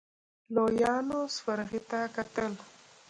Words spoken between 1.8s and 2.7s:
ته کتل.